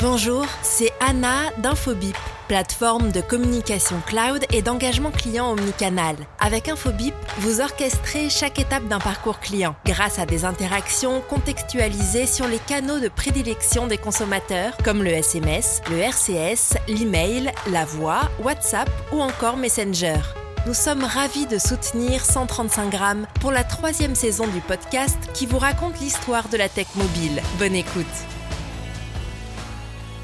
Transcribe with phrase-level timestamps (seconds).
[0.00, 2.16] Bonjour, c'est Anna d'Infobip,
[2.48, 6.16] plateforme de communication cloud et d'engagement client omnicanal.
[6.40, 12.48] Avec Infobip, vous orchestrez chaque étape d'un parcours client grâce à des interactions contextualisées sur
[12.48, 18.90] les canaux de prédilection des consommateurs comme le SMS, le RCS, l'email, la voix, WhatsApp
[19.12, 20.18] ou encore Messenger.
[20.66, 25.58] Nous sommes ravis de soutenir 135 grammes pour la troisième saison du podcast qui vous
[25.58, 27.40] raconte l'histoire de la tech mobile.
[27.60, 28.33] Bonne écoute.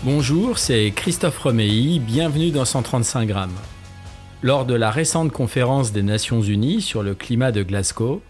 [0.03, 3.59] Bonjour, c'est Christophe Romeilly, bienvenue dans 135 grammes.
[4.41, 8.23] Lors de la récente conférence des Nations Unies sur le climat de Glasgow,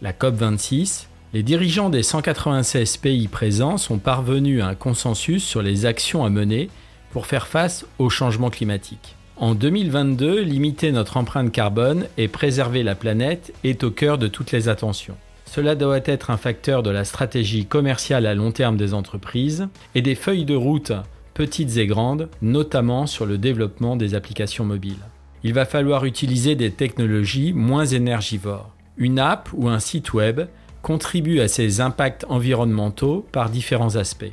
[0.00, 1.04] la COP26,
[1.34, 6.30] les dirigeants des 196 pays présents sont parvenus à un consensus sur les actions à
[6.30, 6.70] mener
[7.10, 9.14] pour faire face au changement climatique.
[9.36, 14.52] En 2022, limiter notre empreinte carbone et préserver la planète est au cœur de toutes
[14.52, 15.16] les attentions.
[15.44, 20.00] Cela doit être un facteur de la stratégie commerciale à long terme des entreprises et
[20.00, 20.92] des feuilles de route
[21.38, 24.98] petites et grandes, notamment sur le développement des applications mobiles.
[25.44, 28.74] Il va falloir utiliser des technologies moins énergivores.
[28.96, 30.40] Une app ou un site web
[30.82, 34.32] contribue à ces impacts environnementaux par différents aspects.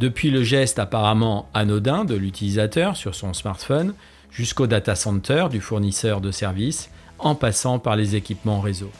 [0.00, 3.92] Depuis le geste apparemment anodin de l'utilisateur sur son smartphone
[4.30, 6.88] jusqu'au data center du fournisseur de services,
[7.18, 8.90] en passant par les équipements réseau.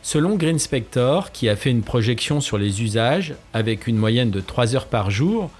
[0.00, 4.40] Selon Green Spector, qui a fait une projection sur les usages avec une moyenne de
[4.40, 5.50] 3 heures par jour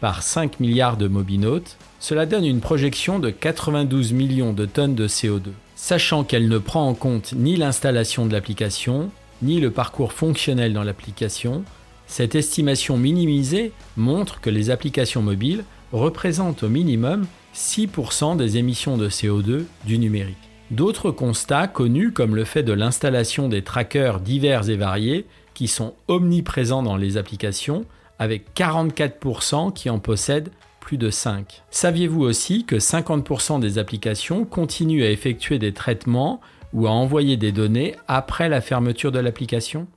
[0.00, 5.08] par 5 milliards de mobinautes, cela donne une projection de 92 millions de tonnes de
[5.08, 9.10] CO2, sachant qu'elle ne prend en compte ni l'installation de l'application,
[9.42, 11.64] ni le parcours fonctionnel dans l'application.
[12.06, 19.08] Cette estimation minimisée montre que les applications mobiles représentent au minimum 6% des émissions de
[19.08, 20.36] CO2 du numérique.
[20.70, 25.94] D'autres constats connus comme le fait de l'installation des trackers divers et variés qui sont
[26.08, 27.86] omniprésents dans les applications
[28.18, 30.50] avec 44% qui en possèdent
[30.80, 31.62] plus de 5.
[31.70, 36.40] Saviez-vous aussi que 50% des applications continuent à effectuer des traitements
[36.72, 39.88] ou à envoyer des données après la fermeture de l'application?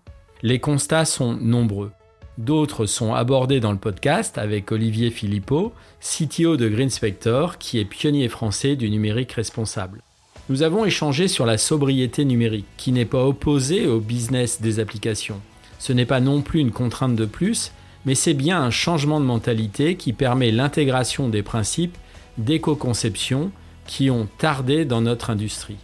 [0.41, 1.91] Les constats sont nombreux.
[2.37, 8.29] D'autres sont abordés dans le podcast avec Olivier Philippot, CTO de Greenspector, qui est pionnier
[8.29, 10.01] français du numérique responsable.
[10.47, 15.41] Nous avons échangé sur la sobriété numérique, qui n'est pas opposée au business des applications.
[15.77, 17.71] Ce n'est pas non plus une contrainte de plus,
[18.05, 21.97] mais c'est bien un changement de mentalité qui permet l'intégration des principes
[22.37, 23.51] d'éco-conception
[23.85, 25.77] qui ont tardé dans notre industrie.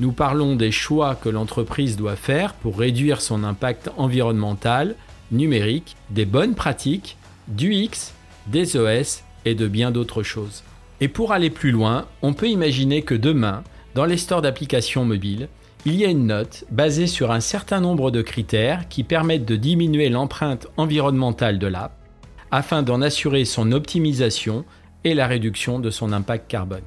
[0.00, 4.96] Nous parlons des choix que l'entreprise doit faire pour réduire son impact environnemental,
[5.30, 7.16] numérique, des bonnes pratiques,
[7.48, 8.14] du X,
[8.46, 10.62] des OS et de bien d'autres choses.
[11.00, 15.48] Et pour aller plus loin, on peut imaginer que demain, dans les stores d'applications mobiles,
[15.84, 19.56] il y a une note basée sur un certain nombre de critères qui permettent de
[19.56, 21.92] diminuer l'empreinte environnementale de l'app
[22.52, 24.64] afin d'en assurer son optimisation
[25.04, 26.82] et la réduction de son impact carbone.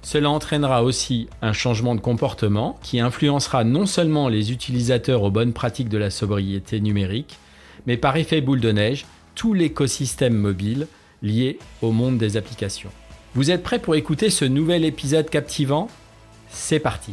[0.00, 5.52] Cela entraînera aussi un changement de comportement qui influencera non seulement les utilisateurs aux bonnes
[5.52, 7.36] pratiques de la sobriété numérique,
[7.86, 9.04] mais par effet boule de neige,
[9.34, 10.86] tout l'écosystème mobile
[11.20, 12.90] lié au monde des applications.
[13.34, 15.88] Vous êtes prêts pour écouter ce nouvel épisode captivant?
[16.48, 17.12] C'est parti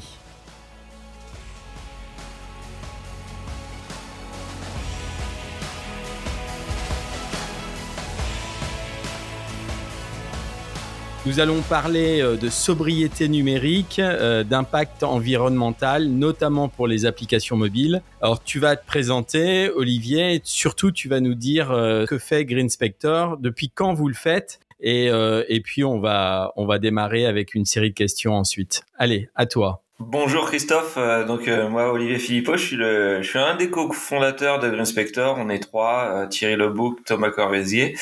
[11.27, 18.03] Nous allons parler euh, de sobriété numérique, euh, d'impact environnemental, notamment pour les applications mobiles.
[18.21, 22.45] Alors tu vas te présenter, Olivier, et surtout tu vas nous dire euh, que fait
[22.45, 27.25] Green Spector, depuis quand vous le faites, et, et puis on va, on va démarrer
[27.25, 28.83] avec une série de questions ensuite.
[28.99, 29.81] Allez, à toi.
[29.99, 34.69] Bonjour Christophe, donc moi Olivier Philippot, je suis le, je suis un des co-fondateurs de
[34.69, 35.37] Green Spector.
[35.39, 37.95] On est trois, Thierry Lebouc, Thomas Corvézier.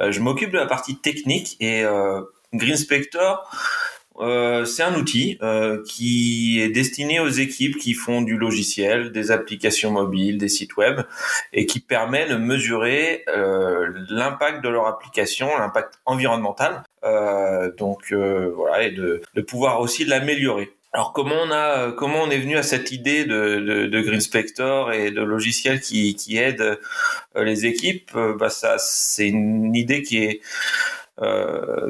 [0.00, 1.84] je m'occupe de la partie technique et
[2.52, 3.50] Green Spector,
[4.20, 9.30] euh, c'est un outil euh, qui est destiné aux équipes qui font du logiciel, des
[9.30, 11.00] applications mobiles, des sites web,
[11.52, 16.82] et qui permet de mesurer euh, l'impact de leur application, l'impact environnemental,
[17.78, 20.70] donc voilà, et de, de pouvoir aussi l'améliorer.
[20.94, 24.20] Alors comment on a comment on est venu à cette idée de, de, de Green
[24.20, 26.78] Spector et de logiciels qui, qui aident
[27.34, 28.12] les équipes?
[28.38, 31.01] Bah ça c'est une idée qui est euh,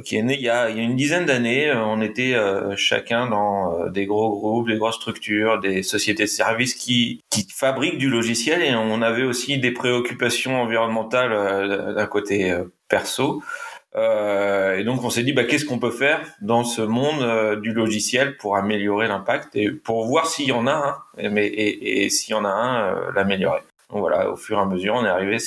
[0.04, 1.72] qui est né il y a, il y a une dizaine d'années.
[1.72, 6.28] On était euh, chacun dans euh, des gros groupes, des grosses structures, des sociétés de
[6.28, 12.54] services qui, qui fabriquent du logiciel et on avait aussi des préoccupations environnementales d'un côté
[12.88, 13.42] perso.
[13.94, 17.72] Euh, et donc on s'est dit bah, qu'est-ce qu'on peut faire dans ce monde du
[17.72, 22.10] logiciel pour améliorer l'impact et pour voir s'il y en a un, mais et, et
[22.10, 23.60] s'il y en a un, l'améliorer.
[24.00, 25.38] Voilà, au fur et à mesure, on est arrivé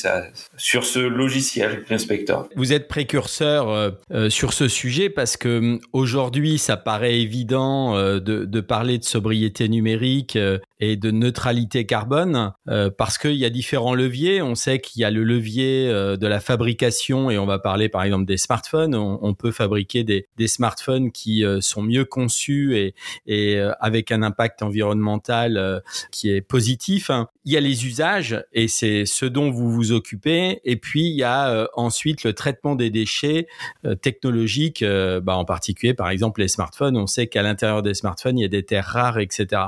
[0.57, 2.47] sur ce logiciel Inspector.
[2.55, 7.95] Vous êtes précurseur euh, euh, sur ce sujet parce que hum, aujourd'hui, ça paraît évident
[7.95, 10.37] euh, de, de, parler de sobriété numérique
[10.79, 12.53] et de neutralité carbone
[12.97, 14.41] parce qu'il y a différents leviers.
[14.41, 18.03] On sait qu'il y a le levier de la fabrication et on va parler par
[18.03, 18.95] exemple des smartphones.
[18.95, 22.95] On, peut fabriquer des, des, smartphones qui sont mieux conçus et,
[23.27, 25.81] et avec un impact environnemental
[26.11, 27.11] qui est positif.
[27.45, 30.61] Il y a les usages et c'est ce dont vous vous occupez.
[30.63, 33.47] Et puis il y a euh, ensuite le traitement des déchets
[33.85, 36.97] euh, technologiques, euh, bah, en particulier par exemple les smartphones.
[36.97, 39.61] On sait qu'à l'intérieur des smartphones il y a des terres rares, etc.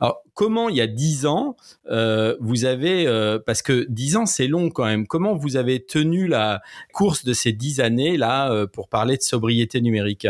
[0.00, 1.56] Alors comment il y a dix ans
[2.40, 3.06] vous avez
[3.44, 5.08] parce que dix ans c'est long quand même.
[5.08, 6.62] Comment vous avez tenu la
[6.92, 10.28] course de ces dix années là pour parler de sobriété numérique?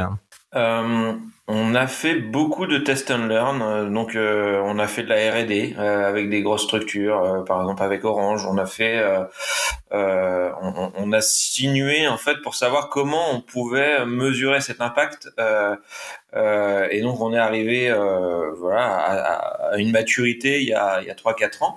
[0.57, 1.13] Euh,
[1.49, 5.09] on a fait beaucoup de test and learn, euh, donc euh, on a fait de
[5.09, 9.05] la R&D avec des grosses structures, par exemple avec Orange, on a fait,
[9.93, 15.29] on, on, a sinué en fait pour savoir comment on pouvait mesurer cet impact,
[16.35, 17.95] et donc on est arrivé
[18.59, 21.77] voilà à, à, une maturité il y a il y a trois quatre ans,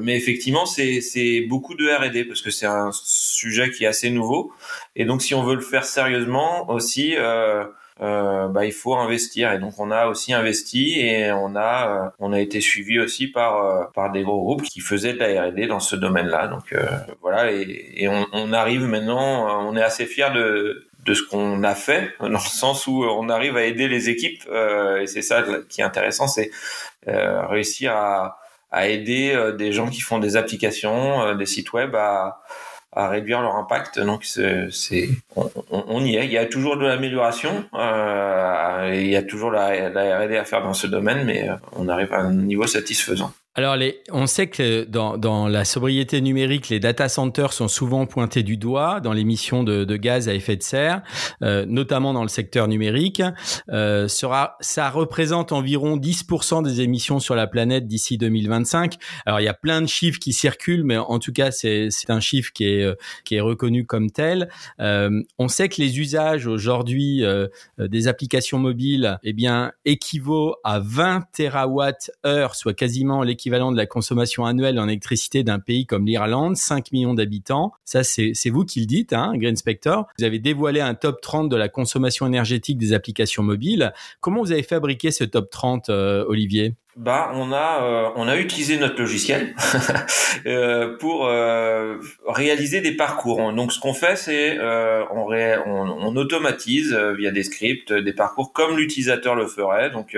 [0.00, 4.10] mais effectivement c'est c'est beaucoup de R&D parce que c'est un sujet qui est assez
[4.10, 4.52] nouveau,
[4.96, 7.64] et donc si on veut le faire sérieusement aussi euh,
[8.00, 9.52] bah, il faut investir.
[9.52, 13.28] Et donc on a aussi investi et on a euh, on a été suivi aussi
[13.28, 16.48] par euh, par des gros groupes qui faisaient de la R&D dans ce domaine-là.
[16.48, 16.74] Donc
[17.22, 17.50] voilà.
[17.52, 22.14] Et, on, on, arrive maintenant on est assez fier de de ce qu'on a fait
[22.20, 24.42] dans le sens où on arrive à aider les équipes
[25.00, 26.50] et c'est ça qui est intéressant c'est
[27.06, 28.38] réussir à
[28.72, 32.40] à aider des gens qui font des applications des sites web à
[32.96, 34.00] à réduire leur impact.
[34.00, 36.24] Donc c'est, on, on, y est.
[36.24, 37.64] Il y a toujours de l'amélioration.
[37.74, 41.54] Euh, il y a toujours la, la R&D à faire dans ce domaine, mais euh,
[41.72, 43.32] on arrive à un niveau satisfaisant.
[43.58, 48.04] Alors, les, on sait que dans, dans, la sobriété numérique, les data centers sont souvent
[48.04, 51.00] pointés du doigt dans l'émission de, de, gaz à effet de serre,
[51.40, 53.22] euh, notamment dans le secteur numérique.
[53.70, 58.96] Euh, sera, ça représente environ 10% des émissions sur la planète d'ici 2025.
[59.24, 62.20] Alors, il y a plein de chiffres qui circulent, mais en tout cas, c'est un
[62.20, 62.86] chiffre qui est,
[63.24, 64.50] qui est reconnu comme tel.
[64.80, 67.46] Euh, on sait que les usages aujourd'hui euh,
[67.78, 73.86] des applications mobiles eh bien, équivaut à 20 TWh, soit quasiment l'équivalent équivalent de la
[73.86, 77.72] consommation annuelle en électricité d'un pays comme l'Irlande, 5 millions d'habitants.
[77.84, 80.08] Ça, c'est vous qui le dites, hein, Green Spector.
[80.18, 83.92] Vous avez dévoilé un top 30 de la consommation énergétique des applications mobiles.
[84.20, 86.74] Comment vous avez fabriqué ce top 30, euh, Olivier?
[86.96, 89.54] Bah, on a euh, on a utilisé notre logiciel
[90.46, 93.52] euh, pour euh, réaliser des parcours.
[93.52, 94.58] Donc, ce qu'on fait, c'est
[95.10, 99.90] on, on, automatise via des scripts des parcours comme l'utilisateur le ferait.
[99.90, 100.16] Donc,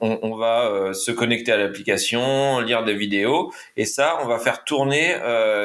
[0.00, 4.64] on, on, va se connecter à l'application, lire des vidéos, et ça, on va faire
[4.64, 5.14] tourner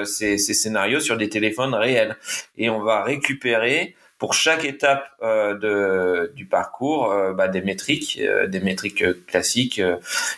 [0.06, 2.18] ces, ces scénarios sur des téléphones réels,
[2.57, 8.20] et on va récupérer pour chaque étape euh, de, du parcours euh, bah, des métriques,
[8.22, 9.82] euh, des métriques classiques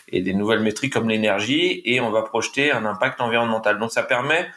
[0.07, 3.79] et des nouvelles métriques comme l'énergie, et on va projeter un impact environnemental.
[3.79, 4.47] Donc ça permet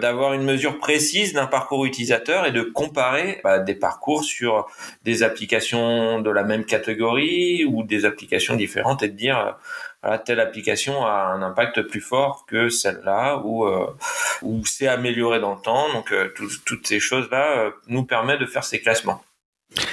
[0.00, 4.66] d'avoir une mesure précise d'un parcours utilisateur et de comparer bah, des parcours sur
[5.04, 9.56] des applications de la même catégorie ou des applications différentes et de dire
[10.24, 13.86] telle application a un impact plus fort que celle-là ou euh,
[14.42, 15.92] ou c'est amélioré dans le temps.
[15.92, 16.32] Donc euh,
[16.66, 19.22] toutes ces choses-là euh, nous permettent de faire ces classements.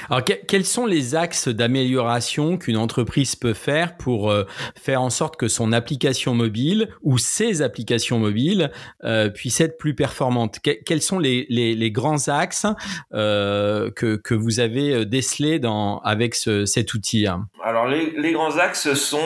[0.09, 4.45] Alors, quels sont les axes d'amélioration qu'une entreprise peut faire pour euh,
[4.75, 8.71] faire en sorte que son application mobile ou ses applications mobiles
[9.03, 10.59] euh, puissent être plus performantes?
[10.59, 12.65] Quels sont les, grands axes
[13.13, 17.25] euh, que, que vous avez décelés dans, avec ce, cet outil?
[17.63, 19.17] Alors, les, grands axes sont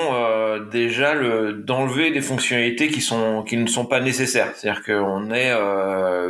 [0.71, 4.51] déjà le, d'enlever des fonctionnalités qui, sont, qui ne sont pas nécessaires.
[4.55, 5.53] C'est-à-dire qu'on est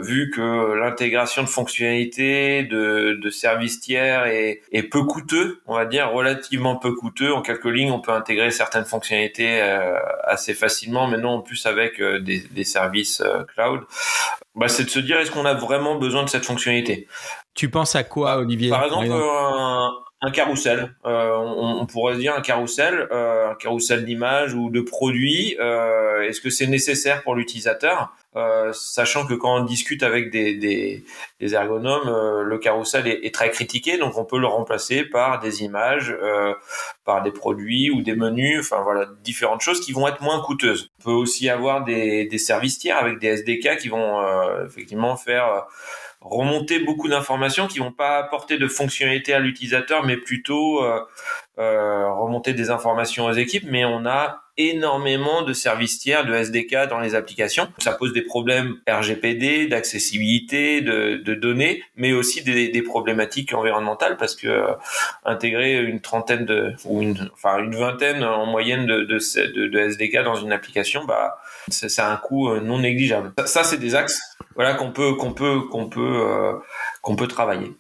[0.02, 6.76] vu que l'intégration de fonctionnalités, de services tiers, est, peu coûteux, on va dire relativement
[6.76, 7.34] peu coûteux.
[7.34, 11.08] En quelques lignes, on peut intégrer certaines fonctionnalités euh, assez facilement.
[11.08, 13.82] Maintenant, en plus avec euh, des, services euh, cloud,
[14.56, 17.08] bah, c'est de se dire est-ce qu'on a vraiment besoin de cette fonctionnalité?
[17.54, 18.70] Tu penses à quoi, Olivier?
[18.70, 19.92] Par exemple, un,
[20.24, 20.96] un carrousel.
[21.04, 25.52] on, on, pourrait dire un carrousel, un carrousel d'images ou de produits.
[25.52, 28.14] Est-ce que c'est nécessaire pour l'utilisateur?
[28.36, 31.06] Euh, sachant que quand on discute avec des, des,
[31.40, 35.40] des ergonomes, euh, le carrousel est, est, très critiqué, donc on peut le remplacer par
[35.40, 36.54] des images, euh,
[37.06, 40.90] par des produits ou des menus, enfin voilà, différentes choses qui vont être moins coûteuses.
[41.02, 44.20] On peut aussi avoir des, des services tiers avec des SDK qui vont
[44.66, 45.68] effectivement faire
[46.24, 50.82] remonter beaucoup d'informations qui vont pas apporter de fonctionnalité à l'utilisateur, mais plutôt
[51.58, 53.66] remonter des informations aux équipes.
[53.68, 57.68] Mais on a énormément de services tiers, de SDK dans les applications.
[57.80, 64.18] Ça pose des problèmes RGPD, d'accessibilité, de, de, données, mais aussi des, des, problématiques environnementales
[64.18, 64.74] parce que euh,
[65.26, 70.24] intégrer une trentaine de ou une enfin une vingtaine en moyenne de, de, de SDK
[70.24, 71.38] dans une application, bah
[71.70, 73.34] c'est un coût euh, non négligeable.
[73.46, 74.22] Ça, c'est des axes
[74.56, 76.54] voilà qu'on peut qu'on peut qu'on peut euh,
[77.02, 77.76] qu'on peut travailler.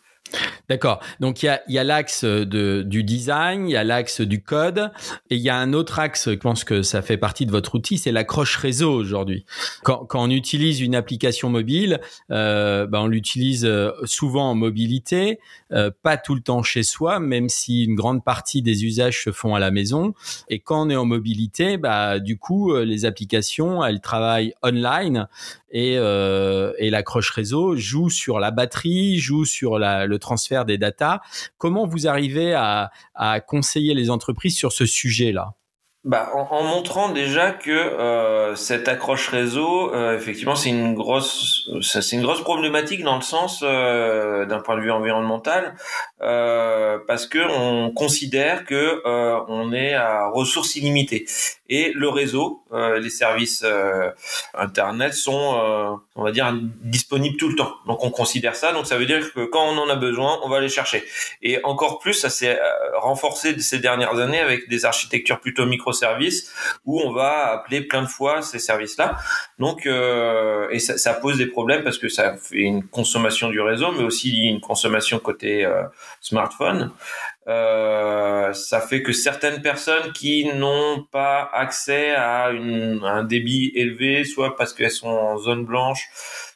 [0.69, 1.01] D'accord.
[1.19, 4.91] Donc il y a, y a l'axe du design, il y a l'axe du code,
[5.29, 7.75] et il y a un autre axe, je pense que ça fait partie de votre
[7.75, 9.45] outil, c'est l'accroche réseau aujourd'hui.
[9.83, 11.99] Quand, quand, on utilise une application mobile,
[12.31, 15.39] euh, ben on l'utilise euh, souvent en mobilité,
[15.73, 19.31] euh, pas tout le temps chez soi, même si une grande partie des usages se
[19.31, 20.13] font à la maison.
[20.49, 25.27] Et quand on est en mobilité, bah, du coup, euh, les applications, elles travaillent online
[25.73, 31.19] et, euh, et l'accroche réseau joue sur la batterie, joue sur le transfert des datas.
[31.57, 35.55] Comment vous arrivez à, à conseiller les entreprises sur ce sujet-là?
[36.05, 42.11] Bah, en, montrant déjà que euh, cette accroche réseau, euh, effectivement, c'est une grosse, c'est
[42.11, 45.75] une grosse problématique dans le sens euh, d'un point de vue environnemental,
[46.21, 51.25] euh, parce que on considère que euh, on est à ressources illimitées
[51.69, 53.65] et le réseau, euh, les services
[54.53, 57.75] internet sont, on va dire, disponibles tout le temps.
[57.87, 58.73] Donc on considère ça.
[58.73, 61.03] Donc ça veut dire que quand on en a besoin, on va les chercher.
[61.41, 62.59] Et encore plus, ça s'est
[62.97, 66.51] renforcé ces dernières années avec des architectures plutôt microservices
[66.85, 69.17] où on va appeler plein de fois ces services-là.
[69.59, 73.91] Donc et ça, ça, pose des problèmes parce que ça fait une consommation du réseau,
[73.91, 75.67] mais aussi une consommation côté
[76.19, 76.91] smartphone.
[77.47, 84.23] Euh, ça fait que certaines personnes qui n'ont pas accès à, une, un débit élevé,
[84.23, 86.07] soit parce qu'elles sont en zone blanche,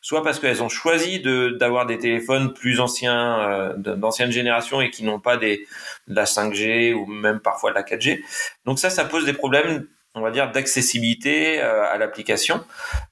[0.02, 1.22] soit parce qu'elles ont choisi
[1.60, 5.68] d'avoir des téléphones plus anciens, euh, d'ancienne génération et qui n'ont pas des,
[6.08, 8.22] de la 5G ou même parfois de la 4G.
[8.66, 12.64] Donc ça, ça pose des problèmes on va dire d'accessibilité euh, à l'application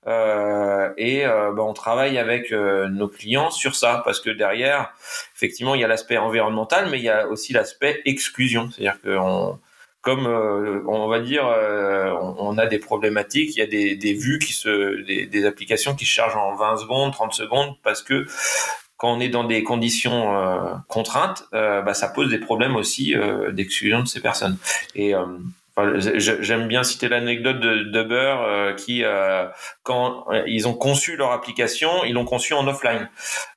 [0.07, 4.93] euh, et euh, ben, on travaille avec nos clients sur ça parce que derrière
[5.35, 9.17] effectivement il y a l'aspect environnemental mais il y a aussi l'aspect exclusion c'est-à-dire que
[10.01, 14.53] comme on va dire on, a des problématiques il y a des, des vues qui
[14.53, 18.25] se des, applications qui se chargent en 20 secondes 30 secondes parce que
[18.97, 20.33] quand on est dans des conditions
[20.88, 23.13] contraintes, bah, ça pose des problèmes aussi
[23.51, 24.57] d'exclusion de ces personnes.
[24.95, 25.13] Et
[25.77, 29.46] J'aime bien citer l'anecdote de Uber euh, qui, euh,
[29.84, 33.10] quand ils ont conçu leur application, ils l'ont conçu en offline,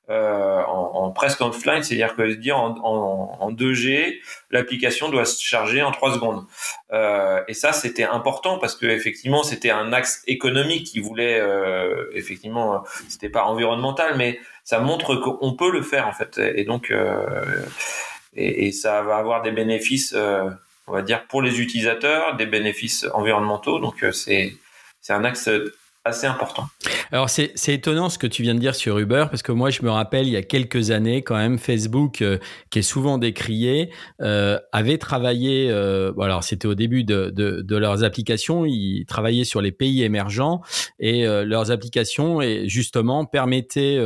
[0.09, 4.19] euh, en, en, presque offline, c'est-à-dire que dire en, en, en 2G,
[4.51, 6.43] l'application doit se charger en 3 secondes.
[6.91, 12.09] Euh, et ça, c'était important parce que effectivement, c'était un axe économique qui voulait, euh,
[12.13, 16.37] effectivement, c'était pas environnemental, mais ça montre qu'on peut le faire en fait.
[16.37, 16.93] Et donc,
[18.35, 20.13] et, et, ça va avoir des bénéfices
[20.89, 23.79] on va dire, pour les utilisateurs, des bénéfices environnementaux.
[23.79, 24.55] Donc, euh, c'est
[25.01, 25.49] c'est un axe
[26.09, 26.67] assez important.
[27.11, 29.81] Alors c'est étonnant ce que tu viens de dire sur Uber parce que moi je
[29.81, 32.37] me rappelle il y a quelques années quand même Facebook euh,
[32.69, 33.89] qui est souvent décrié
[34.21, 39.61] euh, avait travaillé euh, alors c'était au début de, de, leurs applications ils travaillaient sur
[39.61, 40.61] les pays émergents
[40.99, 43.97] et leurs applications et justement permettaient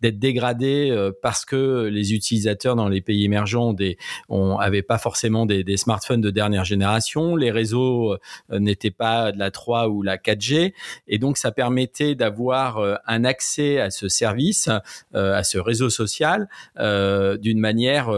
[0.00, 3.96] d'être dégradées parce que les utilisateurs dans les pays émergents des
[4.28, 8.16] on pas forcément des, des, smartphones de dernière génération les réseaux
[8.50, 10.72] n'étaient pas de la 3 ou la 4G
[11.06, 14.68] et donc ça permettait d'avoir euh, un accès à ce service,
[15.14, 18.10] euh, à ce réseau social, euh, d'une manière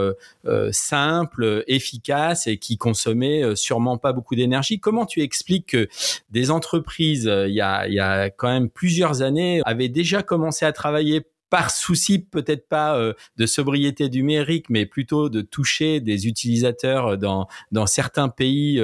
[0.71, 4.81] simple, efficace et qui consommait sûrement pas beaucoup d'énergie.
[4.81, 5.89] Comment tu expliques que
[6.31, 11.71] des entreprises, il y a, quand même plusieurs années, avaient déjà commencé à travailler par
[11.71, 12.99] souci peut-être pas
[13.37, 17.47] de sobriété numérique, mais plutôt de toucher des utilisateurs dans,
[17.87, 18.83] certains pays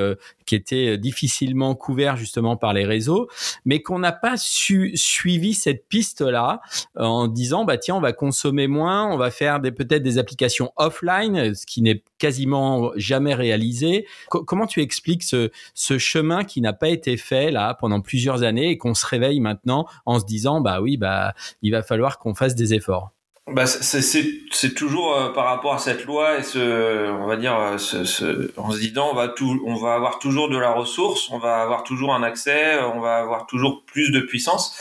[0.49, 3.29] qui étaient difficilement couverts justement par les réseaux,
[3.67, 6.61] mais qu'on n'a pas su, suivi cette piste-là
[6.97, 10.73] en disant bah tiens on va consommer moins, on va faire des peut-être des applications
[10.77, 14.07] offline, ce qui n'est quasiment jamais réalisé.
[14.29, 18.71] comment tu expliques ce, ce chemin qui n'a pas été fait là pendant plusieurs années
[18.71, 22.35] et qu'on se réveille maintenant en se disant bah oui bah il va falloir qu'on
[22.35, 23.13] fasse des efforts?
[23.53, 27.79] Bah, c'est toujours euh, par rapport à cette loi et ce, on va dire, euh,
[27.79, 31.29] ce, ce, en se disant, on va tout, on va avoir toujours de la ressource,
[31.31, 34.77] on va avoir toujours un accès, on va avoir toujours plus de puissance.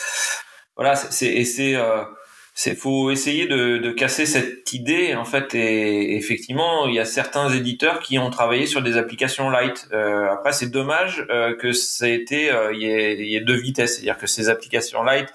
[0.75, 2.03] Voilà, c'est et c'est euh,
[2.59, 7.05] c'est faut essayer de, de, casser cette idée en fait et, effectivement il y a
[7.05, 11.71] certains éditeurs qui ont travaillé sur des applications light euh, après c'est dommage euh, que
[11.71, 15.03] ça ait été euh, il, y ait, y ait deux vitesses c'est-à-dire que ces applications
[15.03, 15.27] light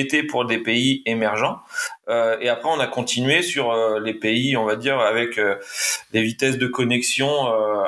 [0.00, 1.60] était pour des pays émergents.
[2.08, 5.56] Euh, et après, on a continué sur euh, les pays, on va dire, avec euh,
[6.12, 7.26] des vitesses de connexion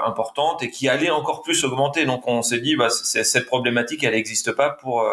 [0.05, 2.05] importantes et qui allaient encore plus augmenter.
[2.05, 5.05] Donc, on s'est dit, bah, cette problématique, elle n'existe pas pour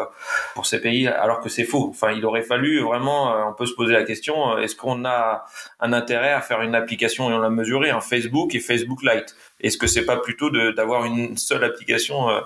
[0.54, 1.88] pour ces pays, alors que c'est faux.
[1.90, 5.46] Enfin, il aurait fallu vraiment, on peut se poser la question, est-ce qu'on a
[5.80, 9.36] un intérêt à faire une application et on l'a mesuré, un Facebook et Facebook Lite
[9.62, 12.42] est-ce que c'est pas plutôt d'avoir une seule application euh,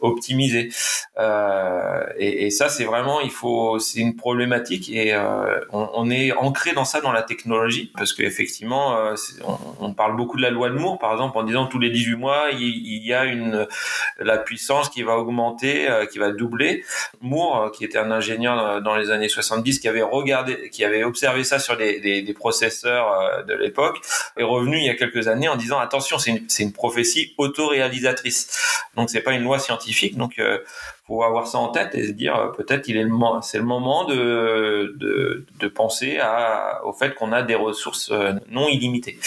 [0.00, 0.70] optimisée?
[1.18, 6.10] Euh, et, et, ça, c'est vraiment, il faut, c'est une problématique et euh, on, on,
[6.10, 9.14] est ancré dans ça dans la technologie parce qu'effectivement, euh,
[9.46, 11.90] on, on, parle beaucoup de la loi de Moore, par exemple, en disant tous les
[11.90, 13.66] 18 mois, il, il y a une
[14.18, 16.84] la puissance qui va augmenter, euh, qui va doubler.
[17.20, 21.44] Moore, qui était un ingénieur dans les années 70, qui avait regardé, qui avait observé
[21.44, 23.98] ça sur des, des, des processeurs de l'époque,
[24.36, 28.48] est revenu il y a quelques années en disant attention, c'est une une prophétie autoréalisatrice.
[28.96, 30.16] Donc c'est pas une loi scientifique.
[30.16, 30.58] Donc euh,
[31.06, 33.12] faut avoir ça en tête et se dire euh, peut-être il est le
[33.42, 38.32] c'est le moment de, de, de penser à, au fait qu'on a des ressources euh,
[38.48, 39.18] non illimitées.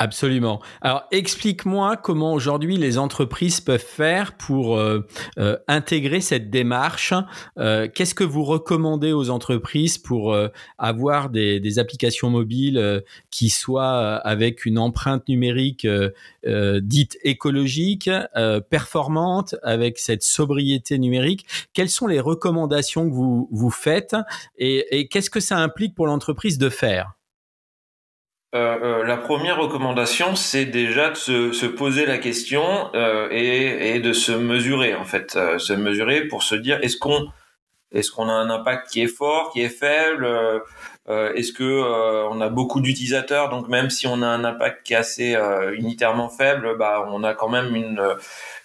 [0.00, 0.62] Absolument.
[0.80, 5.04] Alors explique-moi comment aujourd'hui les entreprises peuvent faire pour euh,
[5.40, 7.12] euh, intégrer cette démarche.
[7.58, 13.00] Euh, Qu'est-ce que vous recommandez aux entreprises pour euh, avoir des, des, applications mobiles euh,
[13.30, 15.86] qui soient avec une empreinte numérique
[16.80, 18.08] dite écologique,
[18.70, 21.44] performante, avec cette sobriété numérique?
[21.72, 24.14] Quelles sont les recommandations que vous, vous faites?
[24.58, 27.17] Et, et qu'est-ce que ça implique pour l'entreprise de faire?
[28.54, 33.94] Euh, euh, la première recommandation, c'est déjà de se, se, poser la question euh, et,
[33.94, 37.28] et, de se mesurer en fait, euh, se mesurer pour se dire est-ce qu'on
[37.92, 41.82] est-ce qu'on a un impact qui est fort, qui est faible, euh, est-ce que
[42.30, 45.36] on a beaucoup d'utilisateurs, donc même si on a un impact qui est assez
[45.74, 48.00] unitairement faible, bah on a quand même une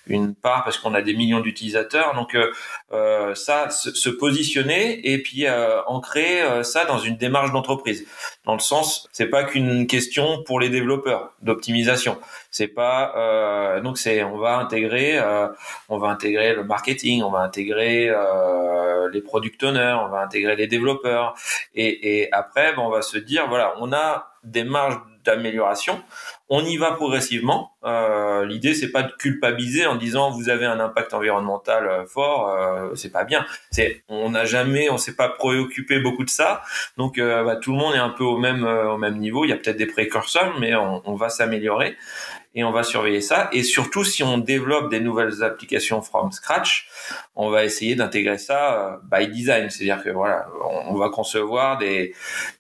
[0.08, 2.14] une part parce qu'on a des millions d'utilisateurs.
[2.16, 2.52] Donc euh,
[2.92, 8.06] euh ça, se, positionner et puis euh, ancrer euh, ça dans une démarche d'entreprise.
[8.46, 12.20] Dans le sens, c'est pas qu'une question pour les développeurs d'optimisation.
[12.52, 15.20] C'est pas euh, donc c'est on va intégrer
[15.90, 18.14] on va intégrer le marketing, on va intégrer
[19.12, 21.36] les product owners, on va intégrer les développeurs
[21.76, 26.02] et, et après ben, on va se dire voilà on a des marges d'amélioration
[26.56, 27.72] on y va progressivement.
[27.84, 32.50] Euh, L'idée c'est pas de culpabiliser en disant vous avez un impact environnemental euh, fort,
[32.50, 33.44] euh, c'est pas bien.
[33.72, 36.62] C'est on n'a jamais, on s'est pas préoccupé beaucoup de ça,
[36.98, 39.46] donc euh, bah, tout le monde est un peu au même au même niveau.
[39.46, 41.98] Il y a peut-être des précurseurs, mais on va s'améliorer
[42.56, 43.50] et on va surveiller ça.
[43.52, 46.88] Et surtout, si on développe des nouvelles applications from scratch,
[47.36, 49.70] on va essayer d'intégrer ça euh, by design.
[49.70, 50.48] C'est-à-dire que voilà,
[50.88, 52.14] on, va concevoir des,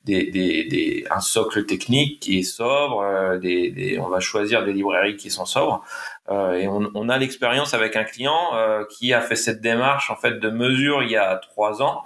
[0.05, 4.65] des, des, des, un socle technique qui est sobre, euh, des, des, on va choisir
[4.65, 5.83] des librairies qui sont sobres
[6.29, 10.15] et on, on a l'expérience avec un client euh, qui a fait cette démarche en
[10.15, 12.03] fait de mesure il y a trois ans,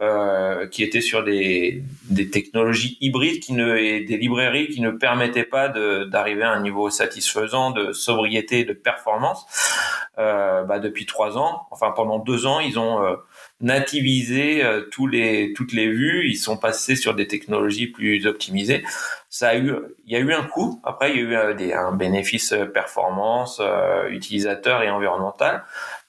[0.00, 4.90] euh, qui était sur des, des technologies hybrides qui ne et des librairies qui ne
[4.90, 9.46] permettaient pas d'arriver à un niveau satisfaisant de sobriété de performance.
[10.18, 13.16] Euh, bah, depuis trois ans, enfin pendant deux ans, ils ont
[13.62, 16.28] euh, nativisé tous les toutes les vues.
[16.28, 18.82] Ils sont passés sur des technologies plus optimisées
[19.30, 19.72] ça a eu,
[20.06, 20.80] il y a eu un coût.
[20.84, 25.64] Après, il y a eu euh, des, un bénéfice euh, performance, euh, utilisateur et environnemental.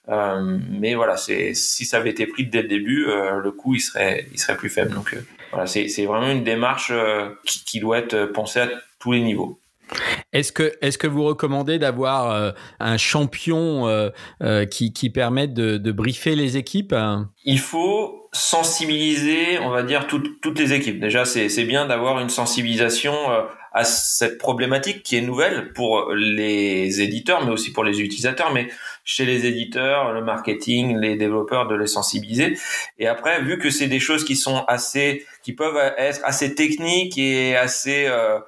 [0.08, 3.76] Euh, mais voilà, c'est si ça avait été pris dès le début, euh, le coût
[3.76, 4.92] il serait il serait plus faible.
[4.92, 5.16] Donc
[5.52, 6.92] voilà, c'est c'est vraiment une démarche
[7.44, 9.60] qui, qui, doit être pensée à tous les niveaux.
[10.32, 12.50] Est-ce que, est-ce que vous recommandez d'avoir euh,
[12.80, 14.10] un champion euh,
[14.42, 16.94] euh, qui, qui permette de, de briefer les équipes?
[17.44, 21.00] Il faut sensibiliser, on va dire, toutes, toutes les équipes.
[21.00, 23.12] Déjà, c'est, c'est bien d'avoir une sensibilisation
[23.74, 28.68] à cette problématique qui est nouvelle pour les éditeurs, mais aussi pour les utilisateurs, mais
[29.04, 32.58] chez les éditeurs, le marketing, les développeurs, de les sensibiliser.
[32.98, 37.18] Et après, vu que c'est des choses qui sont assez, qui peuvent être assez techniques
[37.18, 38.38] et assez euh,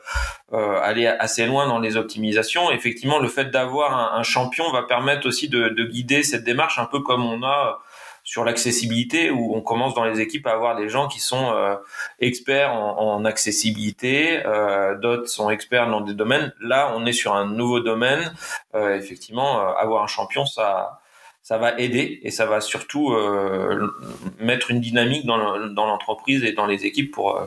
[0.53, 5.27] euh, aller assez loin dans les optimisations, effectivement, le fait d'avoir un, champion va permettre
[5.27, 7.81] aussi de, de guider cette démarche, un peu comme on a
[8.25, 11.77] sur l'accessibilité où on commence dans les équipes à avoir des gens qui sont euh,
[12.21, 16.53] experts en, en accessibilité, euh, d'autres sont experts dans des domaines.
[16.61, 18.33] Là, on est sur un nouveau domaine.
[18.75, 21.03] Euh, effectivement, euh, avoir un champion, ça,
[21.43, 23.93] ça va aider et ça va surtout euh,
[24.41, 27.39] mettre une dynamique dans l'entreprise et dans les équipes pour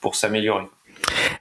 [0.00, 0.68] pour s'améliorer.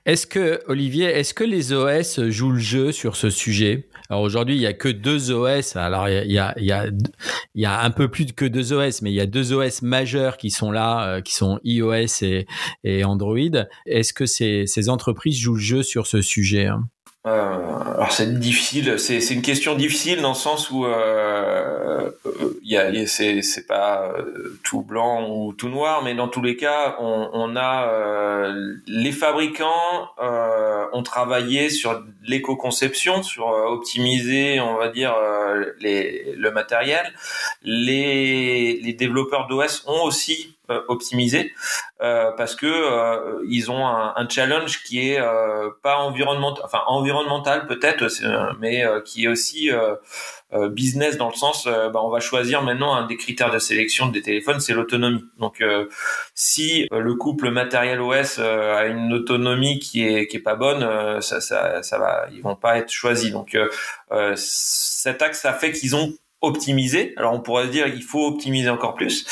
[0.05, 3.87] Est-ce que, Olivier, est-ce que les OS jouent le jeu sur ce sujet?
[4.09, 5.75] Alors aujourd'hui, il y a que deux OS.
[5.75, 8.73] Alors il y a, il y a, il y a un peu plus que deux
[8.73, 12.23] OS, mais il y a deux OS majeurs qui sont là, euh, qui sont iOS
[12.83, 13.37] et, Android.
[13.85, 16.89] Est-ce que ces, ces entreprises jouent le jeu sur ce sujet hein?
[17.23, 22.09] Alors c'est difficile, c'est une question difficile dans le sens où euh,
[22.63, 26.41] il y a c'est c'est pas euh, tout blanc ou tout noir, mais dans tous
[26.41, 34.59] les cas, on, on a euh, les fabricants euh, ont travaillé sur l'éco-conception, sur optimiser,
[34.59, 35.13] on va dire
[35.79, 37.13] les le matériel.
[37.61, 41.53] Les les développeurs d'OS ont aussi euh, optimisé
[42.01, 45.19] euh, parce que euh, ils ont un, un, challenge qui est
[45.83, 48.07] pas environnemental, enfin environnemental peut-être,
[48.59, 49.69] mais qui est aussi
[50.69, 54.21] business dans le sens, bah, on va choisir maintenant un des critères de sélection des
[54.21, 55.23] téléphones, c'est l'autonomie.
[55.39, 55.63] Donc,
[56.33, 61.41] si le couple matériel OS a une autonomie qui est qui est pas bonne, ça,
[61.41, 63.31] ça, ça va, ils vont pas être choisis.
[63.31, 63.57] Donc,
[64.35, 67.13] cet axe a fait qu'ils ont optimiser.
[67.17, 69.25] Alors on pourrait se dire il faut optimiser encore plus,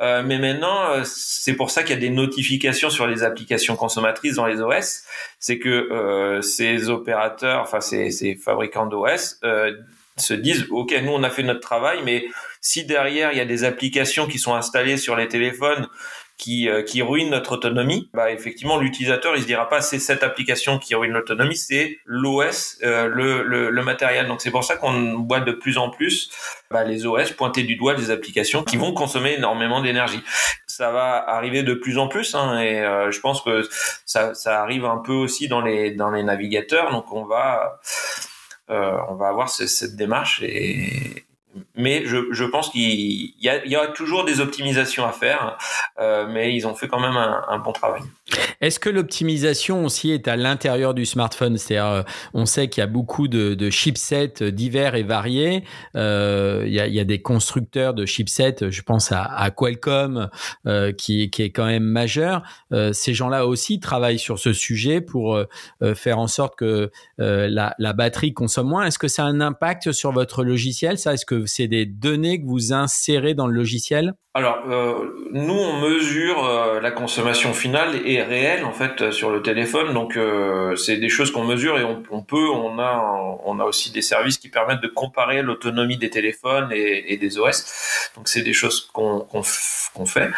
[0.00, 3.76] euh, mais maintenant euh, c'est pour ça qu'il y a des notifications sur les applications
[3.76, 5.02] consommatrices dans les OS.
[5.38, 9.72] C'est que euh, ces opérateurs, enfin ces, ces fabricants d'OS euh,
[10.16, 12.26] se disent ok nous on a fait notre travail, mais
[12.60, 15.88] si derrière il y a des applications qui sont installées sur les téléphones
[16.42, 20.24] qui, euh, qui ruine notre autonomie, bah effectivement l'utilisateur il se dira pas c'est cette
[20.24, 24.26] application qui ruine l'autonomie, c'est l'OS, euh, le, le, le, matériel.
[24.26, 26.32] Donc c'est pour ça qu'on voit de plus en plus
[26.72, 30.20] bah, les OS pointer du doigt des applications qui vont consommer énormément d'énergie.
[30.66, 33.62] Ça va arriver de plus en plus hein, et euh, je pense que
[34.04, 36.90] ça, ça arrive un peu aussi dans les dans les navigateurs.
[36.90, 37.78] Donc on va
[38.68, 41.24] euh, on va avoir cette démarche et,
[41.74, 45.58] mais je, pense qu'il y, y, a toujours des optimisations à faire,
[45.98, 48.02] euh, mais ils ont fait quand même un bon travail.
[48.60, 51.58] Est-ce que l'optimisation aussi est à l'intérieur du smartphone?
[51.58, 52.02] C'est-à-dire, euh,
[52.34, 55.64] on sait qu'il y a beaucoup de, chipsets divers et variés.
[55.96, 60.28] Euh, il, y a, des constructeurs de chipsets, je pense à, Qualcomm,
[60.66, 62.42] euh, qui, est quand même majeur.
[62.72, 65.46] Euh, ces gens-là aussi travaillent sur ce sujet pour euh,
[65.94, 68.84] faire en sorte que la, la, batterie consomme moins.
[68.84, 72.40] Est-ce que ça a un impact sur votre logiciel Ça, est-ce que c'est des données
[72.40, 74.14] que vous insérez dans le logiciel?
[74.34, 74.62] Alors,
[75.30, 79.92] nous, on mesure la consommation finale et réel en fait sur le téléphone.
[79.92, 83.90] Donc euh, c'est des choses qu'on mesure et on, peut, on a, on a aussi
[83.92, 88.10] des services qui permettent de comparer l'autonomie des téléphones et, des OS.
[88.16, 89.26] Donc c'est des choses qu'on
[89.94, 90.30] qu'on fait.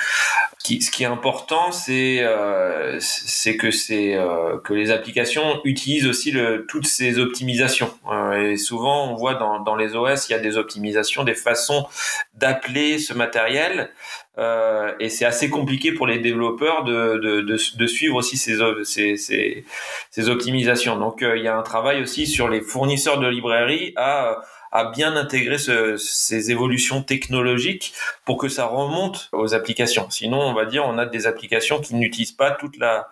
[0.65, 6.65] Qui, ce qui est important, c'est euh, que euh, que les applications utilisent aussi le,
[6.67, 7.93] toutes ces optimisations.
[8.11, 11.35] Euh, et souvent, on voit dans, dans les OS, il y a des optimisations, des
[11.35, 11.87] façons
[12.35, 13.91] d'appeler ce matériel
[14.37, 18.59] euh, et c'est assez compliqué pour les développeurs de, de, de, de suivre aussi ces,
[18.83, 19.65] ces, ces,
[20.11, 20.99] ces, optimisations.
[20.99, 24.41] Donc euh, il y a un travail aussi sur les fournisseurs de librairies à,
[24.75, 27.95] à bien intégrer ce, ces évolutions technologiques
[28.27, 30.11] pour que ça remonte aux applications.
[30.11, 33.09] Sinon, on va dire, on a des applications qui n'utilisent pas toute la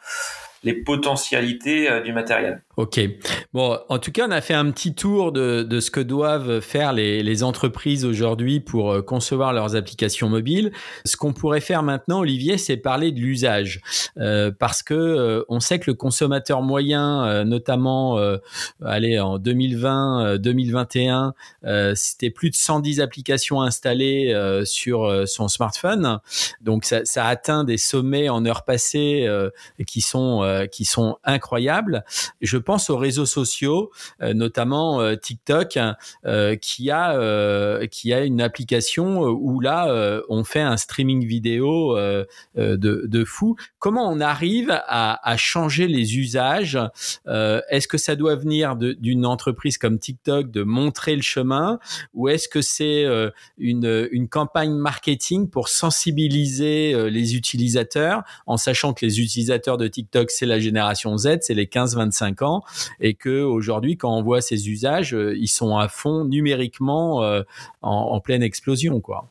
[0.65, 2.63] les potentialités euh, du matériel.
[2.79, 2.99] Ok.
[3.53, 6.61] Bon, en tout cas, on a fait un petit tour de, de ce que doivent
[6.61, 10.73] faire les, les entreprises aujourd'hui pour euh, concevoir leurs applications mobiles.
[11.05, 13.83] Ce qu'on pourrait faire maintenant, Olivier, c'est parler de l'usage,
[14.17, 18.39] euh, parce que euh, on sait que le consommateur moyen, euh, notamment, euh,
[18.83, 21.35] allez, en 2020, 2021,
[21.95, 26.21] c'était plus de 110 applications installées sur son smartphone.
[26.63, 29.29] Donc, ça, ça, atteint des sommets en heures passées
[29.87, 32.05] qui sont qui sont incroyables.
[32.41, 33.91] Je pense aux réseaux sociaux,
[34.23, 35.79] euh, notamment euh, TikTok,
[36.25, 37.13] euh, qui a
[37.91, 43.57] qui a une application où là on fait un streaming vidéo de, de fou.
[43.79, 46.79] Comment on arrive à, à changer les usages
[47.27, 51.79] Est-ce que ça doit venir d'une entreprise comme TikTok de montrer le chemin,
[52.15, 53.07] ou est-ce que c'est
[53.59, 60.31] une, une campagne marketing pour sensibiliser les utilisateurs, en sachant que les utilisateurs de TikTok
[60.31, 62.52] c'est la génération Z, c'est les 15-25 ans
[63.01, 67.43] et que aujourd'hui, quand on voit ces usages, euh, ils sont à fond numériquement euh,
[67.83, 69.29] en, en pleine explosion, quoi.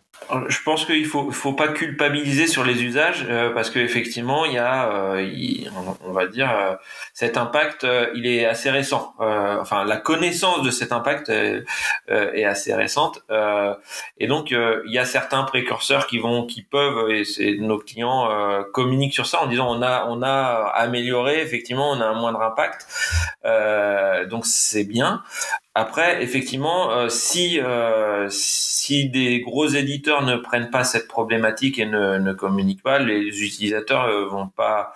[0.48, 4.58] Je pense qu'il faut faut pas culpabiliser sur les usages euh, parce qu'effectivement il y
[4.58, 5.70] a euh, il,
[6.06, 6.76] on va dire euh,
[7.14, 9.14] cet impact il est assez récent.
[9.20, 13.24] Enfin la connaissance de cet impact est assez récente.
[14.18, 18.30] Et donc il y a certains précurseurs qui vont qui peuvent et c'est nos clients
[18.74, 22.42] communiquent sur ça en disant on a on a amélioré effectivement on a un moindre
[22.42, 22.88] impact.
[24.30, 25.24] Donc c'est bien
[25.74, 31.86] après, effectivement, euh, si euh, si des gros éditeurs ne prennent pas cette problématique et
[31.86, 34.94] ne, communiquent pas, les utilisateurs euh, vont pas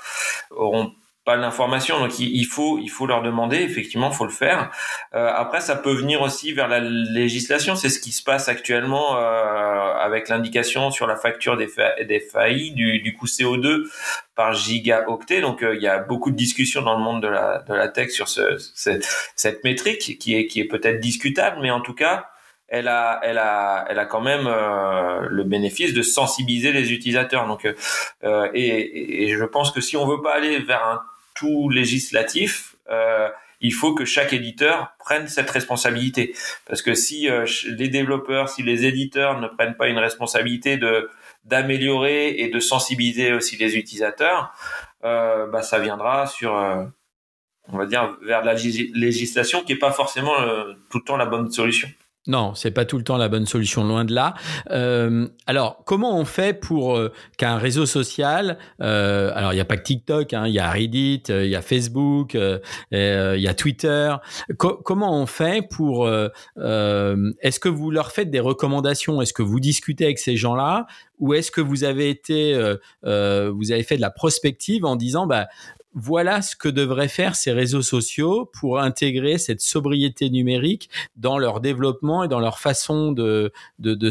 [0.51, 0.91] auront
[1.25, 1.99] pas l'information.
[1.99, 3.57] Donc il, faut il faut leur demander.
[3.57, 4.71] Effectivement, faut le faire.
[5.13, 7.75] Euh, après, ça peut venir aussi vers la législation.
[7.75, 11.67] C'est ce qui se passe actuellement euh, avec l'indication sur la facture des,
[12.07, 13.83] des FAI du, du coût CO2
[14.35, 15.41] par gigaoctet.
[15.41, 17.87] Donc euh, il y a beaucoup de discussions dans le monde de la de la
[17.87, 18.57] tech sur ce,
[19.35, 22.29] cette métrique qui est qui est peut-être discutable, mais en tout cas
[22.67, 27.47] elle a, elle a, elle a quand même euh, le bénéfice de sensibiliser les utilisateurs.
[27.47, 27.71] Donc,
[28.23, 31.03] euh, et, et, je pense que si on veut pas aller vers un
[31.35, 33.29] tout législatif, euh,
[33.61, 36.35] il faut que chaque éditeur prenne cette responsabilité.
[36.67, 41.09] Parce que si euh, les développeurs, si les éditeurs ne prennent pas une responsabilité de
[41.45, 44.51] d'améliorer et de sensibiliser aussi les utilisateurs,
[45.03, 46.85] euh, bah, ça viendra sur, euh,
[47.67, 50.33] on va dire, vers la législation qui est pas forcément
[50.89, 51.87] tout le temps la bonne solution.
[52.27, 54.33] Non, c'est pas tout le temps la bonne solution, loin de là.
[54.71, 59.65] Euh, alors, comment on fait pour euh, qu'un réseau social, euh, alors il n'y a
[59.65, 62.61] pas que TikTok, hein, il y a Reddit, il y a Facebook, il
[62.91, 64.15] y a Twitter.
[64.57, 69.21] comment on fait pour Est-ce que vous leur faites des recommandations?
[69.21, 70.87] Est-ce que vous discutez avec ces gens-là?
[71.19, 72.53] Ou est-ce que vous avez été,
[73.03, 75.47] vous avez fait de la prospective en disant, bah
[75.95, 81.61] voilà ce que devraient faire ces réseaux sociaux pour intégrer cette sobriété numérique dans leur
[81.61, 83.51] développement et dans leur façon de,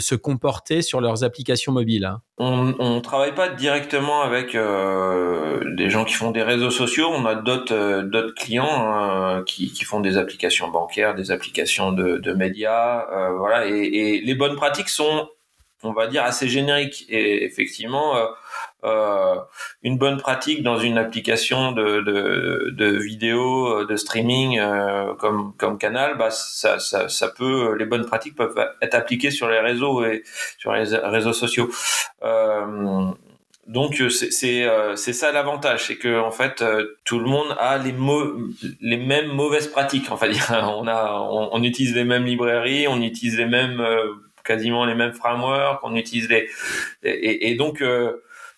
[0.01, 2.07] se comporter sur leurs applications mobiles.
[2.07, 2.20] Hein.
[2.38, 7.09] On ne travaille pas directement avec euh, des gens qui font des réseaux sociaux.
[7.09, 13.07] On a d'autres euh, clients hein, qui, font des applications bancaires, des applications de, médias,
[13.12, 13.66] euh, voilà.
[13.66, 15.29] Et, les bonnes pratiques sont,
[15.85, 17.07] on va dire, assez génériques.
[17.09, 18.16] Et effectivement,
[18.85, 19.37] euh,
[19.83, 25.55] une bonne pratique dans une application de, de, de vidéo, euh, de streaming euh, comme,
[25.57, 29.61] comme Canal, bah, ça, ça, ça, peut, les bonnes pratiques peuvent être appliquées sur les
[29.61, 30.23] réseaux et
[30.59, 31.70] sur les réseaux sociaux.
[32.23, 33.07] Euh,
[33.66, 36.62] donc c'est c'est ça l'avantage, c'est que en fait
[37.05, 37.94] tout le monde a les
[38.83, 40.09] les mêmes mauvaises pratiques.
[40.11, 43.83] Enfin, on a on, on, utilise les mêmes librairies, on utilise les mêmes
[44.44, 46.48] quasiment les mêmes frameworks, on utilise les
[47.02, 47.83] et, donc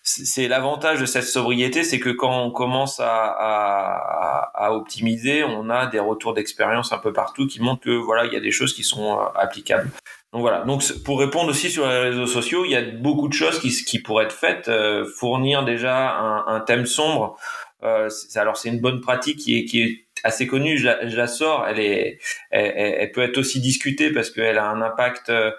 [0.07, 5.69] c'est l'avantage de cette sobriété, c'est que quand on commence à, à, à, optimiser, on
[5.69, 8.51] a des retours d'expérience un peu partout qui montrent que voilà, il y a des
[8.51, 9.89] choses qui sont euh, applicables.
[10.31, 10.61] Donc voilà.
[10.61, 13.69] Donc pour répondre aussi sur les réseaux sociaux, il y a beaucoup de choses qui,
[13.69, 14.69] qui pourraient être faites.
[14.69, 17.37] Euh, fournir déjà un, un thème sombre.
[17.83, 20.77] Euh, alors c'est une bonne pratique qui est, qui est assez connue.
[20.77, 21.67] Je la, je la sors.
[21.67, 22.19] Elle est,
[22.51, 25.51] elle, elle, peut être aussi discutée parce qu'elle a un impact euh,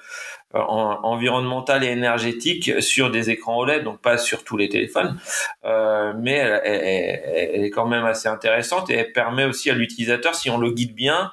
[0.55, 5.21] euh, environnementale et énergétique sur des écrans OLED, donc pas sur tous les téléphones,
[5.66, 6.62] euh, mais elle,
[7.55, 10.71] elle, est quand même assez intéressante et elle permet aussi à l'utilisateur, si on le
[10.71, 11.33] guide bien,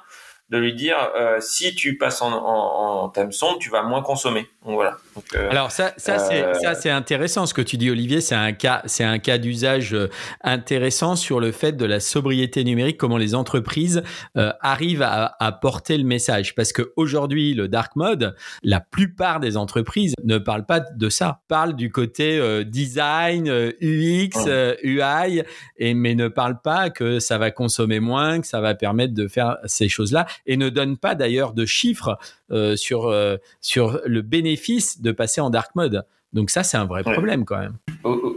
[0.50, 4.02] de lui dire euh, si tu passes en, en, en, thème sombre, tu vas moins
[4.02, 4.46] consommer.
[4.66, 4.98] Donc, voilà.
[5.16, 8.20] Donc, euh, Alors ça, ça c'est euh, ça c'est intéressant ce que tu dis Olivier.
[8.20, 10.10] C'est un cas c'est un cas d'usage euh,
[10.42, 14.02] intéressant sur le fait de la sobriété numérique, comment les entreprises
[14.34, 16.54] arrivent à, à, porter le message.
[16.54, 21.40] Parce que aujourd'hui le dark mode, la plupart des entreprises ne parlent pas de ça,
[21.48, 23.48] parlent du côté design,
[23.80, 24.46] UX,
[24.82, 25.42] UI,
[25.78, 29.28] et mais ne parlent pas que ça va consommer moins, que ça va permettre de
[29.28, 32.18] faire ces choses là et ne donne pas d'ailleurs de chiffres
[32.50, 36.04] sur, euh, sur le bénéfice de passer en dark mode.
[36.32, 37.76] Donc ça, c'est un vrai problème quand même.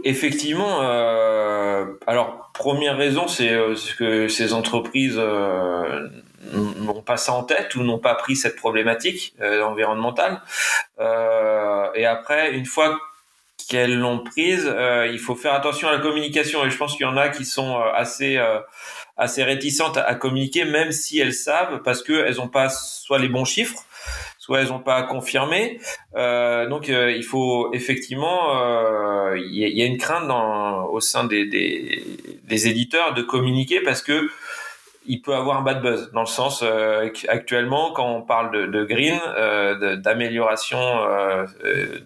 [0.04, 0.82] Effectivement.
[0.82, 3.50] Euh, alors, première raison, c'est
[3.98, 5.20] que ces entreprises
[6.52, 10.40] n'ont pas ça en tête ou n'ont pas pris cette problématique environnementale.
[10.98, 12.98] et après, une fois
[13.68, 14.72] qu'elles l'ont prise,
[15.12, 16.64] il faut faire attention à la communication.
[16.64, 18.40] Et je pense qu'il y en a qui sont assez
[19.20, 23.44] assez réticentes à, communiquer, même si elles savent, parce qu'elles n'ont pas soit les bons
[23.44, 23.84] chiffres,
[24.56, 25.80] elles n'ont pas confirmé.
[26.16, 30.30] Euh, donc euh, il faut effectivement, euh, il y, a une crainte
[30.90, 34.28] au sein des, des éditeurs de communiquer parce que
[35.10, 38.66] il peut avoir un bad buzz dans le sens euh, actuellement quand on parle de,
[38.66, 41.46] de green, euh, d'amélioration euh,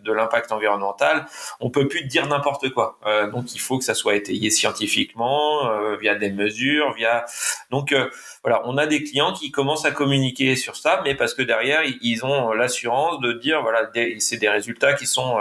[0.02, 1.26] de l'impact environnemental,
[1.60, 2.98] on peut plus dire n'importe quoi.
[3.30, 5.68] donc il faut que ça soit étayé scientifiquement
[6.00, 7.26] via des mesures, via
[7.70, 7.94] donc
[8.42, 11.82] voilà, on a des clients qui commencent à communiquer sur ça, mais parce que derrière
[12.00, 15.36] ils ont l'assurance de dire voilà c'est des résultats qui sont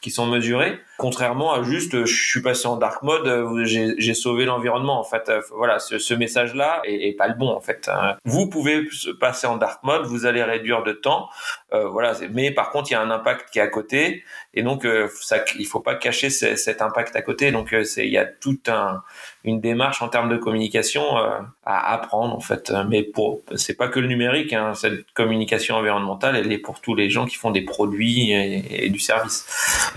[0.00, 0.80] qui sont mesurés.
[1.00, 5.00] Contrairement à juste, je suis passé en dark mode, euh, j'ai sauvé l'environnement.
[5.00, 7.48] En fait, euh, voilà, ce, message-là est, pas le bon.
[7.48, 8.18] En fait, hein.
[8.26, 8.86] vous pouvez
[9.18, 11.30] passer en dark mode, vous allez réduire de temps,
[11.72, 12.12] euh, voilà.
[12.30, 14.86] Mais par contre, il y a un impact qui est à côté, et donc
[15.22, 17.50] ça, il faut pas cacher cet impact à côté.
[17.50, 19.02] Donc, il y a toute un,
[19.42, 21.16] une démarche en termes de communication
[21.64, 22.74] à apprendre en fait.
[22.90, 24.52] Mais pour, c'est pas que le numérique.
[24.52, 28.84] Hein, cette communication environnementale, elle est pour tous les gens qui font des produits et,
[28.84, 29.46] et du service.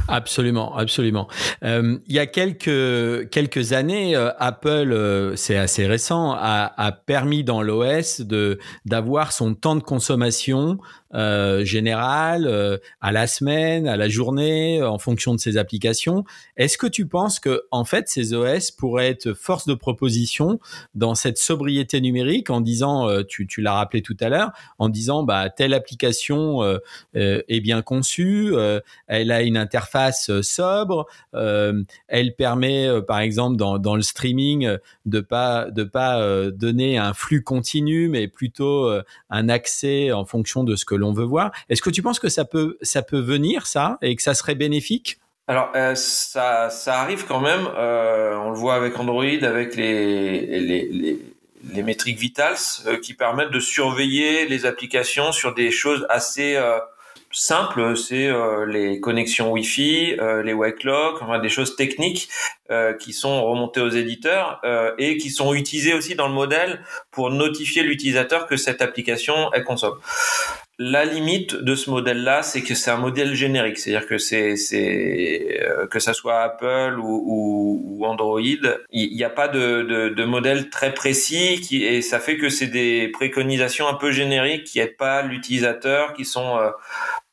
[0.08, 0.92] Absolument, absolument.
[0.99, 6.91] Euh, il y a quelques quelques années, euh, Apple, euh, c'est assez récent, a, a
[6.91, 8.21] permis dans l'OS
[8.86, 10.77] d'avoir son temps de consommation
[11.13, 16.23] euh, général euh, à la semaine, à la journée, en fonction de ses applications.
[16.58, 20.60] Est-ce que tu penses que en fait ces OS pourraient être force de proposition
[20.95, 25.23] dans cette sobriété numérique en disant, euh, tu, l'as rappelé tout à l'heure, en disant
[25.23, 26.62] bah telle application
[27.13, 28.54] est bien conçue,
[29.08, 35.69] elle a une interface sobre, elle permet par exemple dans, dans le streaming de pas
[35.71, 38.89] de pas donner un flux continu mais plutôt
[39.30, 41.52] un accès en fonction de ce que on veut voir.
[41.70, 44.56] Est-ce que tu penses que ça peut, ça peut venir, ça, et que ça serait
[44.56, 45.20] bénéfique?
[45.48, 47.68] Alors euh, ça, ça arrive quand même.
[47.76, 51.20] Euh, on le voit avec Android, avec les les,
[51.74, 56.58] les, métriques vitals euh, qui permettent de surveiller les applications sur des choses assez
[57.32, 57.98] simples.
[57.98, 58.30] C'est
[58.68, 62.30] les connexions Wi-Fi, les wake locks, enfin des choses techniques
[63.00, 64.62] qui sont remontées aux éditeurs
[64.98, 69.63] et qui sont utilisées aussi dans le modèle pour notifier l'utilisateur que cette application elle
[69.63, 70.00] consomme.
[70.86, 74.58] La limite de ce modèle-là, c'est que c'est un modèle générique, c'est-à-dire que c'est,
[75.62, 80.24] euh, que ça soit Apple ou, ou, Android, il n'y a pas de, de, de,
[80.26, 84.80] modèle très précis qui, et ça fait que c'est des préconisations un peu génériques qui
[84.80, 86.72] aident pas l'utilisateur, qui sont euh,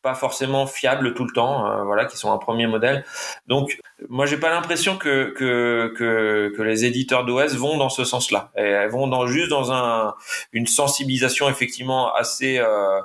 [0.03, 3.05] pas forcément fiables tout le temps, euh, voilà, qui sont un premier modèle.
[3.47, 8.05] Donc, moi, j'ai pas l'impression que, que, que, que les éditeurs d'OS vont dans ce
[8.05, 8.51] sens-là.
[8.55, 10.15] Elles vont dans juste dans un,
[10.53, 13.01] une sensibilisation effectivement assez euh,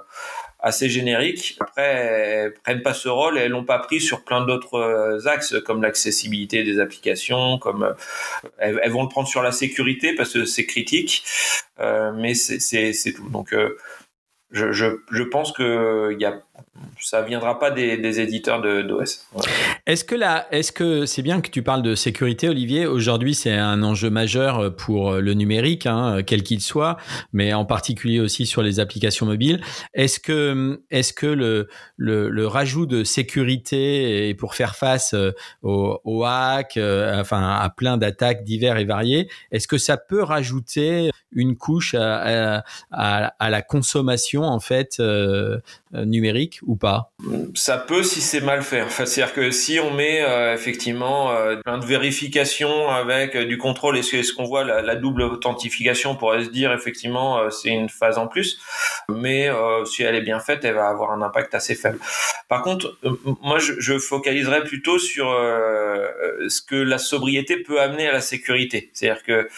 [0.66, 1.58] assez générique.
[1.60, 5.28] Après, elles prennent pas ce rôle et elles l'ont pas pris sur plein d'autres euh,
[5.28, 7.94] axes comme l'accessibilité des applications, comme euh,
[8.58, 11.24] elles, vont le prendre sur la sécurité parce que c'est critique,
[11.80, 13.30] euh, mais c'est tout.
[13.30, 13.56] Donc
[14.56, 16.18] je, pense que
[17.00, 19.26] ça viendra pas des, éditeurs d'OS.
[19.86, 22.88] Est-ce que là, que c'est bien que tu parles de sécurité, Olivier?
[22.88, 26.98] Aujourd'hui, c'est un enjeu majeur pour le numérique, hein, quel qu'il soit,
[27.34, 29.62] mais en particulier aussi sur les applications mobiles.
[29.94, 31.28] Est-ce que, est-ce que
[31.98, 35.14] le, rajout de sécurité pour faire face
[35.62, 40.24] au, au hack, euh, enfin à plein d'attaques divers et variées, est-ce que ça peut
[40.24, 45.00] rajouter une couche à la consommation en fait
[45.96, 47.12] euh, numérique ou pas?
[47.54, 48.90] Ça peut si c'est mal fait.
[48.90, 54.34] C'est-à-dire que si on met euh, effectivement euh, plein de vérifications avec du contrôle, est-ce
[54.34, 58.60] qu'on voit la, double authentification pourrait se dire effectivement c'est une phase en plus,
[59.10, 59.50] mais
[59.86, 62.00] si elle est bien faite, elle va avoir un impact assez faible.
[62.48, 62.98] Par contre,
[63.42, 68.90] moi je, je focaliserais plutôt sur ce que la sobriété peut amener à la sécurité.
[68.94, 69.50] C'est-à-dire que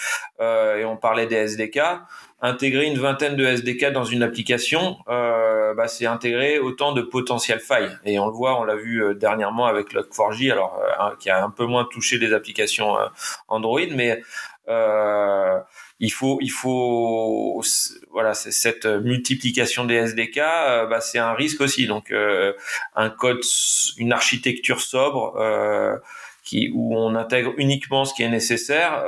[0.80, 1.80] et on parlait des SDK,
[2.41, 7.60] intégrer une vingtaine de SDK dans une application, euh, bah, c'est intégrer autant de potentielles
[7.60, 7.97] failles.
[8.06, 11.43] Et on le voit, on l'a vu euh, dernièrement avec Log4j, alors euh, qui a
[11.43, 12.95] un peu moins touché les applications
[13.47, 14.21] Android, mais
[16.00, 17.63] il faut, il faut,
[18.12, 21.88] voilà, cette multiplication des SDK, bah, c'est un risque aussi.
[21.88, 22.13] Donc,
[22.95, 23.41] un code,
[23.97, 26.02] une architecture sobre.
[26.43, 29.04] Qui, où on intègre uniquement ce qui est nécessaire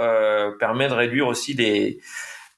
[0.59, 2.01] permet de réduire aussi les,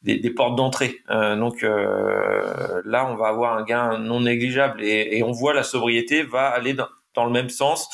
[0.03, 1.01] des, des portes d'entrée.
[1.09, 5.53] Euh, donc euh, là, on va avoir un gain non négligeable et, et on voit
[5.53, 7.89] la sobriété va aller dans, dans, le même sens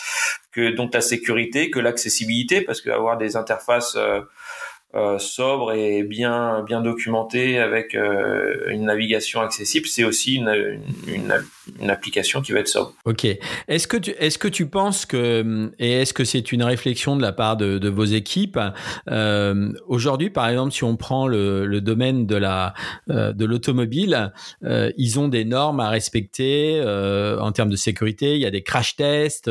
[0.52, 4.22] que donc la sécurité, que l'accessibilité, parce qu'avoir des interfaces euh,
[4.96, 11.13] euh, sobre et bien bien documenté avec euh, une navigation accessible, c'est aussi une, une,
[11.13, 11.43] une,
[11.90, 12.94] application qui va être sobre.
[13.06, 13.26] Ok.
[13.68, 17.22] Est-ce que tu est-ce que tu penses que et est-ce que c'est une réflexion de
[17.22, 18.60] la part de, de vos équipes
[19.10, 22.74] euh, aujourd'hui, par exemple, si on prend le, le domaine de la
[23.10, 24.32] euh, de l'automobile,
[24.64, 26.82] euh, ils ont des normes à respecter
[27.40, 28.36] en termes de sécurité.
[28.36, 29.50] Il y a des crash tests.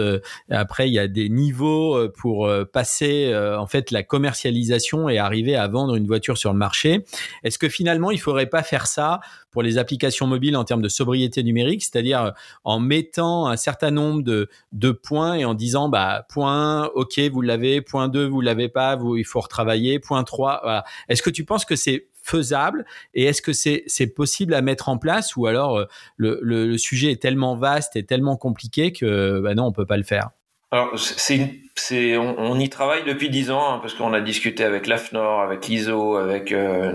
[0.50, 5.66] après, il y a des niveaux pour passer en fait la commercialisation et arriver à
[5.68, 7.04] vendre une voiture sur le marché.
[7.42, 10.88] Est-ce que finalement, il faudrait pas faire ça pour les applications mobiles en termes de
[10.88, 12.30] sobriété numérique, c'est-à-dire euh,
[12.64, 17.20] en mettant un certain nombre de, de points et en disant, bah, point 1, ok,
[17.32, 20.84] vous l'avez, point 2, vous l'avez pas, vous, il faut retravailler, point 3, voilà.
[21.08, 24.98] Est-ce que tu penses que c'est faisable et est-ce que c'est possible à mettre en
[24.98, 25.84] place ou alors euh,
[26.16, 29.96] le, le, sujet est tellement vaste et tellement compliqué que bah non on peut pas
[29.96, 30.30] le faire?
[30.72, 34.88] Alors, c'est, c'est, on, y travaille depuis dix ans hein, parce qu'on a discuté avec
[34.88, 36.90] l'AFNOR, avec l'ISO, avec euh,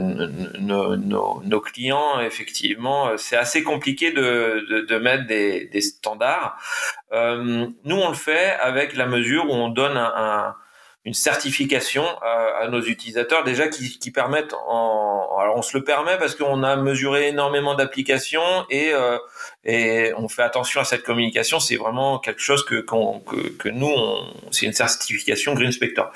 [0.59, 2.19] nos, clients.
[2.19, 6.57] Effectivement, euh, c'est assez compliqué de, de, de mettre des, des standards.
[7.13, 10.55] Euh, nous, on le fait avec la mesure où on donne un, un
[11.03, 16.17] une certification à, nos utilisateurs déjà qui, qui permettent en alors on se le permet
[16.19, 19.17] parce qu'on a mesuré énormément d'applications et euh,
[19.63, 23.91] et on fait attention à cette communication c'est vraiment quelque chose que que, que nous
[24.51, 26.11] c'est une certification Green Spector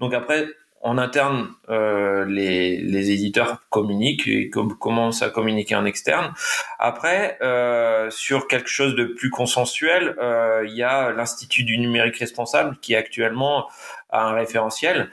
[0.00, 0.48] donc après
[0.84, 6.34] en interne, euh, les, les, éditeurs communiquent et commencent à communiquer en externe.
[6.78, 12.18] Après, euh, sur quelque chose de plus consensuel, euh, il y a l'Institut du numérique
[12.18, 13.66] responsable qui actuellement
[14.14, 15.10] a un référentiel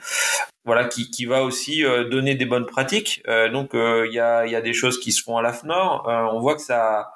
[0.64, 3.22] voilà qui, qui va aussi euh, donner des bonnes pratiques.
[3.26, 5.52] Euh, donc euh, il y, a, y a des choses qui se font à la
[5.52, 7.12] FNOR on voit que ça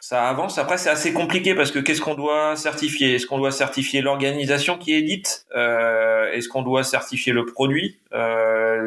[0.00, 0.58] ça avance.
[0.58, 3.14] Après c'est assez compliqué parce que qu'est-ce qu'on doit certifier?
[3.14, 5.46] Est-ce qu'on doit certifier l'organisation qui édite
[6.32, 7.98] est-ce qu'on doit certifier le produit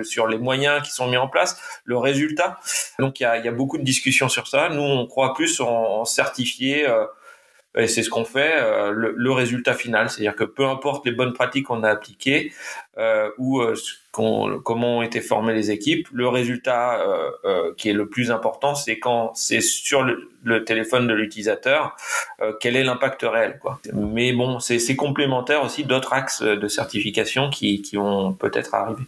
[0.03, 2.59] sur les moyens qui sont mis en place le résultat?
[2.99, 4.69] Donc il y a, y a beaucoup de discussions sur ça.
[4.69, 6.87] Nous on croit plus en, en certifier
[7.75, 10.09] et c'est ce qu'on fait, euh, le, le, résultat final.
[10.09, 12.51] C'est-à-dire que peu importe les bonnes pratiques qu'on a appliquées
[12.97, 13.75] euh, ou euh,
[14.11, 18.75] comment ont été formées les équipes, le résultat euh, euh, qui est le plus important,
[18.75, 21.95] c'est quand c'est sur le, le, téléphone de l'utilisateur,
[22.59, 23.57] quel est l'impact réel.
[23.59, 23.79] Quoi.
[23.93, 29.03] Mais bon, c'est complémentaire aussi d'autres axes de certification qui, qui vont peut-être arriver.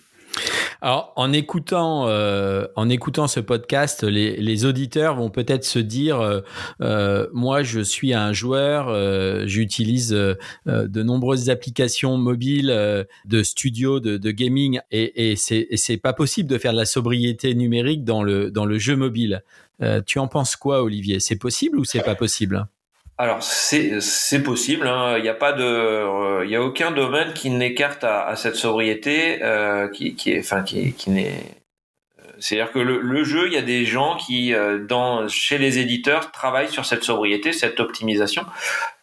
[0.82, 6.20] Alors, en écoutant, euh, en écoutant ce podcast, les, les auditeurs vont peut-être se dire,
[6.20, 6.42] euh,
[6.82, 8.94] euh, moi, je suis un joueur,
[9.48, 12.68] j'utilise de nombreuses applications mobiles
[13.26, 17.56] de studio, de, de gaming, et, et c'est pas possible de faire de la sobriété
[17.56, 19.44] numérique dans le dans le jeu mobile.
[20.06, 21.20] tu en penses quoi, Olivier?
[21.20, 22.68] C'est possible ou c'est pas possible?
[23.18, 24.88] Alors c'est possible.
[24.88, 25.18] Hein.
[25.18, 28.36] Il n'y a pas de, euh, il y a aucun domaine qui n'écarte à, à,
[28.36, 31.40] cette sobriété euh, qui, qui est, enfin qui, qui n'est.
[32.38, 35.80] C'est-à-dire que le, le, jeu, il y a des gens qui, euh, dans chez les
[35.80, 38.44] éditeurs, travaillent sur cette sobriété, cette optimisation,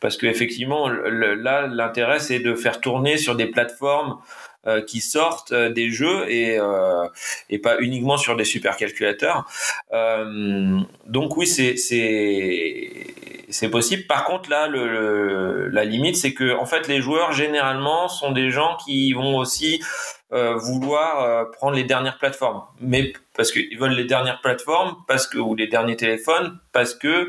[0.01, 4.19] parce que effectivement, là, l'intérêt c'est de faire tourner sur des plateformes
[4.65, 7.09] euh, qui sortent euh, des jeux et, euh,
[7.51, 9.45] et pas uniquement sur des supercalculateurs.
[11.09, 11.75] donc oui, c'est
[13.53, 14.05] c'est possible.
[14.07, 18.51] Par contre, là, le, la limite, c'est que en fait, les joueurs généralement sont des
[18.51, 19.81] gens qui vont aussi
[20.33, 25.27] euh, vouloir euh, prendre les dernières plateformes, mais parce qu'ils veulent les dernières plateformes, parce
[25.27, 27.29] que ou les derniers téléphones, parce que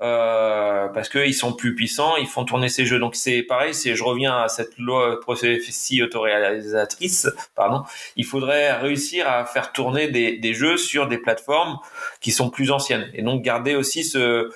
[0.00, 2.98] euh, parce que ils sont plus puissants, ils font tourner ces jeux.
[2.98, 7.84] Donc c'est pareil, c'est je reviens à cette loi prophétie autoréalisatrice, pardon.
[8.16, 11.78] Il faudrait réussir à faire tourner des, des jeux sur des plateformes
[12.20, 14.50] qui sont plus anciennes, et donc garder aussi ce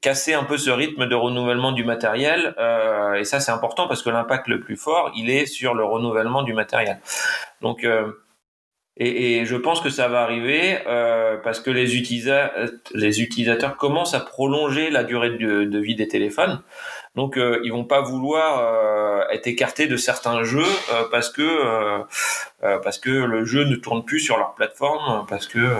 [0.00, 2.54] casser un peu ce rythme de renouvellement du matériel.
[2.58, 5.84] Euh, et ça c'est important parce que l'impact le plus fort, il est sur le
[5.84, 7.00] renouvellement du matériel.
[7.60, 8.12] Donc, euh,
[9.00, 12.52] et, et, je pense que ça va arriver euh, parce que les, utilisa
[12.94, 16.60] les utilisateurs commencent à prolonger la durée de, vie des téléphones.
[17.14, 20.62] Donc, euh, ils vont pas vouloir euh, être écartés de certains jeux
[20.92, 22.04] euh, parce que
[22.60, 25.76] parce que le jeu ne tourne plus sur leur plateforme parce que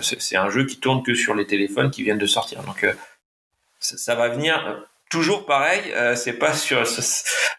[0.00, 2.62] c'est un jeu qui tourne que sur les téléphones qui viennent de sortir.
[2.62, 2.86] Donc,
[3.84, 6.82] ça, va venir toujours pareil, euh, c'est pas sur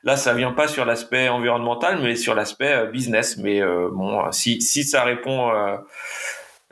[0.04, 3.38] là ça vient pas sur l'aspect environnemental mais sur l'aspect euh, business.
[3.38, 5.78] Mais euh, bon si si ça répond euh,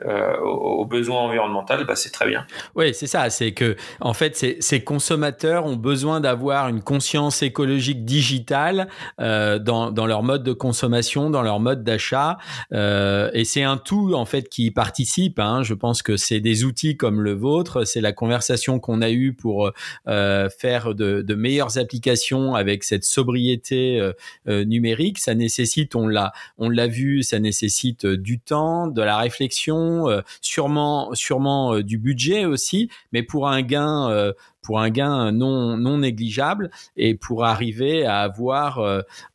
[0.04, 2.46] aux besoins environnementaux, bah, c'est très bien.
[2.74, 3.30] Oui, c'est ça.
[3.30, 8.88] C'est que, en fait, ces, consommateurs ont besoin d'avoir une conscience écologique digitale
[9.20, 12.38] euh, dans, dans leur mode de consommation, dans leur mode d'achat.
[12.72, 15.38] Euh, et c'est un tout, en fait, qui participe.
[15.38, 15.62] Hein.
[15.62, 17.84] Je pense que c'est des outils comme le vôtre.
[17.84, 19.70] C'est la conversation qu'on a eue pour
[20.08, 24.12] euh, faire de, de, meilleures applications avec cette sobriété euh,
[24.48, 25.18] euh, numérique.
[25.18, 30.22] Ça nécessite, on l'a, on l'a vu, ça nécessite du temps, de la réflexion euh,
[30.40, 34.32] sûrement, sûrement euh, du budget aussi, mais pour un gain euh,
[34.62, 38.80] pour un gain non, non négligeable et pour arriver à avoir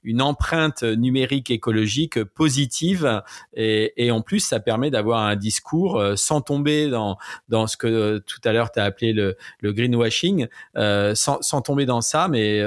[0.03, 3.22] une empreinte numérique écologique positive.
[3.53, 8.41] Et, en plus, ça permet d'avoir un discours sans tomber dans, dans ce que tout
[8.43, 10.47] à l'heure tu as appelé le, le greenwashing,
[11.14, 12.57] sans, tomber dans ça, mais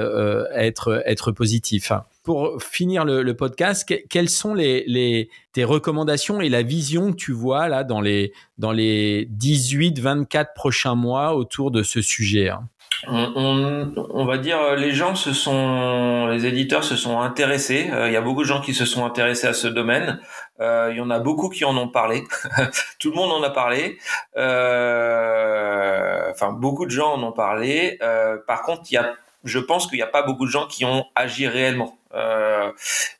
[0.53, 1.91] être, être positif
[2.23, 7.33] pour finir le, podcast, quelles sont les, les, tes recommandations et la vision que tu
[7.33, 12.69] vois là dans les, dans les 18-24 prochains mois autour de ce sujet hein?
[13.07, 17.89] On, on, on, va dire euh, les gens se sont les éditeurs se sont intéressés.
[17.91, 20.21] Euh, il y a beaucoup de gens qui se sont intéressés à ce domaine.
[20.61, 22.23] Euh, il y en a beaucoup qui en ont parlé.
[22.99, 23.97] Tout le monde en a parlé.
[24.37, 27.99] Euh, enfin beaucoup de gens en ont parlé.
[28.47, 29.13] Par contre il y a
[29.43, 31.97] je pense qu'il n'y a pas beaucoup de gens qui ont agi réellement.
[32.13, 32.71] Euh,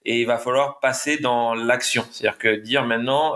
[0.05, 2.05] et il va falloir passer dans l'action.
[2.11, 3.35] C'est-à-dire que dire maintenant,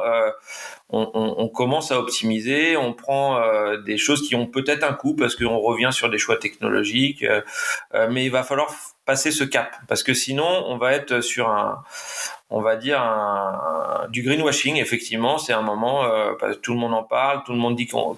[0.90, 3.42] on, on, commence à optimiser, on prend
[3.78, 7.26] des choses qui ont peut-être un coût parce qu'on revient sur des choix technologiques,
[8.10, 8.70] mais il va falloir
[9.08, 9.76] passer ce cap.
[9.88, 11.84] Parce que sinon on va être sur un
[12.50, 13.02] on va dire
[14.10, 15.38] du greenwashing effectivement.
[15.38, 18.18] C'est un moment euh, tout le monde en parle tout le monde dit qu'on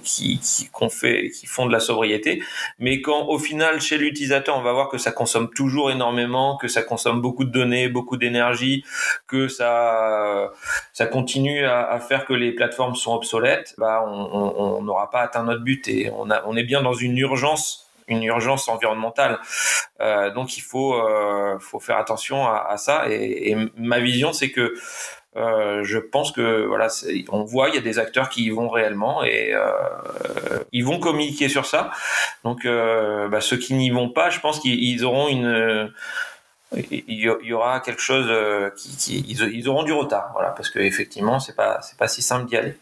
[0.71, 2.43] qu'on fait qu'ils font de la sobriété.
[2.79, 6.67] Mais quand au final chez l'utilisateur on va voir que ça consomme toujours énormément que
[6.67, 8.83] ça consomme beaucoup de données beaucoup d'énergie
[9.27, 10.51] que ça
[10.93, 15.63] ça continue à, faire que les plateformes sont obsolètes bah on n'aura pas atteint notre
[15.63, 15.87] but.
[15.87, 19.39] Et on a on est bien dans une urgence une urgence environnementale.
[20.01, 23.05] Euh, donc il faut, euh, faut faire attention à, ça.
[23.09, 24.73] Et, ma vision, c'est que
[25.35, 26.87] euh, je pense que voilà,
[27.29, 29.53] on voit il y a des acteurs qui y vont réellement et
[30.71, 31.91] ils vont communiquer sur ça.
[32.43, 35.93] Donc bah, ceux qui n'y vont pas, je pense qu'ils auront une
[36.91, 38.31] il y aura quelque chose
[38.77, 42.45] qui, ils, auront du retard voilà parce que effectivement c'est pas c'est pas si simple
[42.45, 42.77] d'y aller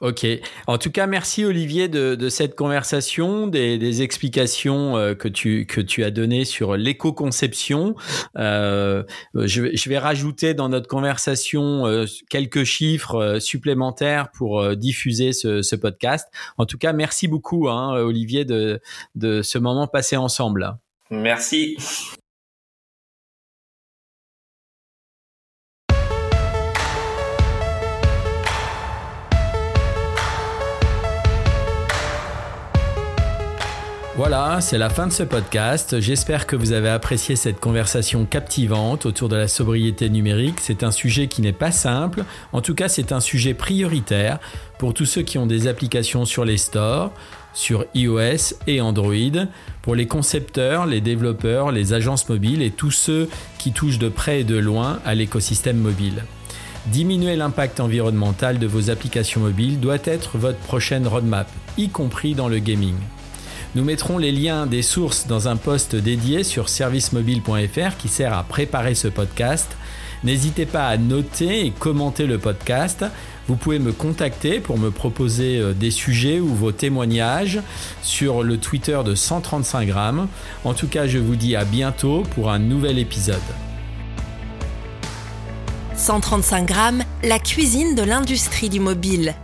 [0.00, 0.26] Ok.
[0.66, 6.04] En tout cas, merci Olivier de, cette conversation, des, explications euh, que tu que tu
[6.04, 7.94] as données sur l'éco-conception.
[8.36, 9.04] Euh,
[9.34, 16.28] je, vais rajouter dans notre conversation euh, quelques chiffres supplémentaires pour diffuser ce, podcast.
[16.56, 18.80] En tout cas, merci beaucoup hein, Olivier de
[19.14, 20.76] de ce moment passé ensemble.
[21.10, 21.76] Merci.
[34.16, 35.98] Voilà, c'est la fin de ce podcast.
[35.98, 40.60] J'espère que vous avez apprécié cette conversation captivante autour de la sobriété numérique.
[40.60, 42.22] C'est un sujet qui n'est pas simple.
[42.52, 44.38] En tout cas, c'est un sujet prioritaire
[44.78, 47.10] pour tous ceux qui ont des applications sur les stores,
[47.54, 49.48] sur iOS et Android,
[49.82, 54.42] pour les concepteurs, les développeurs, les agences mobiles et tous ceux qui touchent de près
[54.42, 56.22] et de loin à l'écosystème mobile.
[56.86, 62.48] Diminuer l'impact environnemental de vos applications mobiles doit être votre prochaine roadmap, y compris dans
[62.48, 62.94] le gaming.
[63.74, 68.44] Nous mettrons les liens des sources dans un post dédié sur servicemobile.fr qui sert à
[68.44, 69.76] préparer ce podcast.
[70.22, 73.04] N'hésitez pas à noter et commenter le podcast.
[73.48, 77.60] Vous pouvez me contacter pour me proposer euh, des sujets ou vos témoignages
[78.00, 80.28] sur le Twitter de 135 grammes.
[80.62, 83.36] En tout cas, je vous dis à bientôt pour un nouvel épisode.
[85.96, 89.34] 135 grammes, la cuisine de l'industrie du mobile.